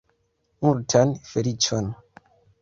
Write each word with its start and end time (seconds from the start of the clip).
Multan 0.67 1.13
feliĉon! 1.33 1.93